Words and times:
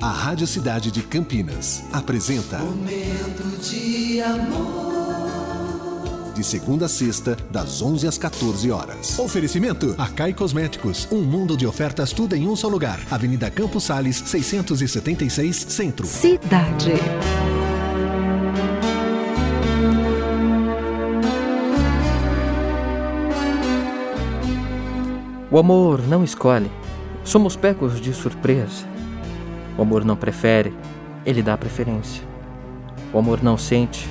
A 0.00 0.10
Rádio 0.10 0.46
Cidade 0.46 0.92
de 0.92 1.02
Campinas 1.02 1.82
apresenta 1.92 2.58
Momento 2.58 3.42
de 3.60 4.20
amor. 4.20 6.32
De 6.36 6.44
segunda 6.44 6.86
a 6.86 6.88
sexta, 6.88 7.36
das 7.50 7.82
11 7.82 8.06
às 8.06 8.16
14 8.16 8.70
horas. 8.70 9.18
Oferecimento 9.18 9.96
Acai 9.98 10.32
Cosméticos. 10.32 11.08
Um 11.10 11.22
mundo 11.22 11.56
de 11.56 11.66
ofertas, 11.66 12.12
tudo 12.12 12.36
em 12.36 12.46
um 12.46 12.54
só 12.54 12.68
lugar. 12.68 13.00
Avenida 13.10 13.50
Campos 13.50 13.84
Sales, 13.84 14.22
676, 14.24 15.56
Centro. 15.56 16.06
Cidade. 16.06 16.92
O 25.50 25.58
amor 25.58 26.06
não 26.06 26.22
escolhe. 26.22 26.70
Somos 27.24 27.56
pegos 27.56 28.00
de 28.00 28.14
surpresa. 28.14 28.97
O 29.78 29.82
amor 29.82 30.04
não 30.04 30.16
prefere, 30.16 30.76
ele 31.24 31.40
dá 31.40 31.56
preferência. 31.56 32.24
O 33.12 33.18
amor 33.18 33.42
não 33.42 33.56
sente, 33.56 34.08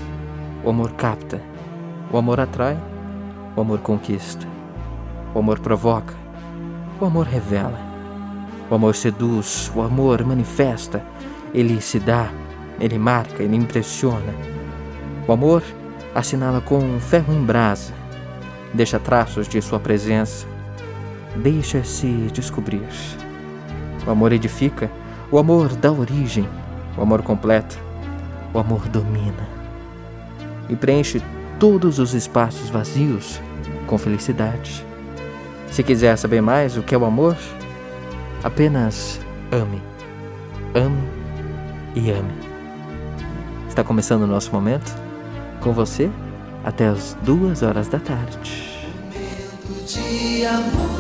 o 0.64 0.70
amor 0.70 0.94
capta. 0.94 1.42
O 2.10 2.18
amor 2.18 2.40
atrai, 2.40 2.80
o 3.54 3.60
amor 3.60 3.80
conquista. 3.80 4.48
O 5.36 5.40
amor 5.40 5.60
provoca, 5.60 6.16
o 7.02 7.06
amor 7.06 7.26
revela. 7.26 7.78
O 8.70 8.76
amor 8.76 8.96
seduz, 8.96 9.70
o 9.76 9.82
amor 9.82 10.24
manifesta. 10.24 11.04
Ele 11.54 11.82
se 11.82 12.00
dá, 12.00 12.30
ele 12.80 12.98
marca, 12.98 13.44
ele 13.44 13.58
impressiona. 13.58 14.34
O 15.28 15.34
amor 15.34 15.62
assinala 16.16 16.62
com 16.62 16.80
um 16.80 17.00
ferro 17.00 17.34
em 17.34 17.44
brasa, 17.44 17.94
deixa 18.74 18.98
traços 19.00 19.48
de 19.48 19.62
sua 19.62 19.80
presença, 19.80 20.48
deixa-se 21.36 22.08
descobrir. 22.34 22.88
O 24.06 24.10
amor 24.10 24.32
edifica, 24.32 24.90
o 25.32 25.38
amor 25.38 25.76
dá 25.76 25.92
origem, 25.92 26.48
o 26.98 27.02
amor 27.02 27.22
completa, 27.22 27.76
o 28.54 28.60
amor 28.60 28.88
domina 28.88 29.48
e 30.70 30.76
preenche 30.76 31.22
todos 31.60 32.00
os 32.00 32.14
espaços 32.14 32.70
vazios 32.70 33.42
com 33.86 33.98
felicidade. 33.98 34.86
Se 35.72 35.84
quiser 35.84 36.18
saber 36.18 36.42
mais 36.42 36.78
o 36.78 36.84
que 36.84 36.96
é 36.96 36.98
o 36.98 37.06
amor, 37.06 37.38
apenas 38.44 39.20
ame, 39.52 39.82
ame 40.74 41.04
e 41.96 42.12
ame. 42.12 42.34
Está 43.68 43.84
começando 43.84 44.24
o 44.24 44.28
nosso 44.28 44.52
momento 44.52 44.96
com 45.62 45.74
você 45.74 46.10
até 46.64 46.88
as 46.88 47.18
duas 47.24 47.64
horas 47.64 47.88
da 47.88 48.00
tarde. 48.00 48.82
Momento 49.14 49.86
de 49.86 50.46
amor. 50.46 50.97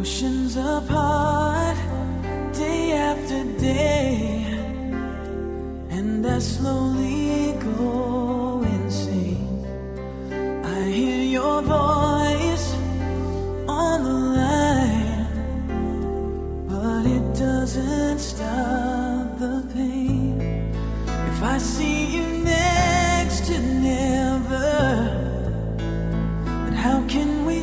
Oceans 0.00 0.56
apart, 0.56 1.76
day 2.54 2.92
after 2.92 3.44
day, 3.60 4.46
and 5.90 6.26
I 6.26 6.38
slowly 6.38 7.52
go 7.60 8.62
insane. 8.64 9.66
I 10.64 10.84
hear 10.84 11.22
your 11.22 11.60
voice 11.60 12.66
on 13.68 14.04
the 14.08 14.18
line, 14.40 15.26
but 16.66 17.04
it 17.04 17.34
doesn't 17.38 18.20
stop 18.20 19.38
the 19.38 19.68
pain. 19.74 20.40
If 21.28 21.42
I 21.42 21.58
see 21.58 22.06
you 22.06 22.26
next 22.42 23.44
to 23.48 23.60
never, 23.60 24.72
then 26.64 26.72
how 26.72 27.06
can 27.06 27.44
we 27.44 27.62